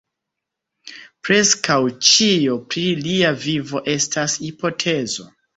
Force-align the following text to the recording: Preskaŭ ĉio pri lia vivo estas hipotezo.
Preskaŭ 1.27 1.77
ĉio 2.09 2.57
pri 2.71 2.87
lia 3.03 3.35
vivo 3.45 3.85
estas 3.97 4.41
hipotezo. 4.49 5.33